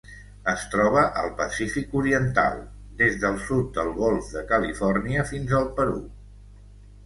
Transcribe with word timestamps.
Es 0.51 0.61
troba 0.75 1.03
al 1.23 1.29
Pacífic 1.41 1.93
oriental: 1.99 2.57
des 3.03 3.21
del 3.27 3.39
sud 3.45 3.71
del 3.79 3.95
Golf 4.01 4.33
de 4.41 4.45
Califòrnia 4.55 5.31
fins 5.35 5.57
al 5.63 5.73
Perú. 5.81 5.99